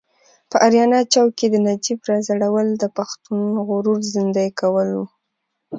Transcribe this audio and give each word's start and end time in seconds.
په 0.49 0.55
اریانا 0.65 0.99
چوک 1.13 1.29
کې 1.37 1.47
د 1.49 1.55
نجیب 1.67 1.99
راځړول 2.09 2.67
د 2.77 2.83
پښتون 2.97 3.41
غرور 3.67 3.99
زیندۍ 4.13 4.49
کول 4.59 4.89
و. 4.97 5.01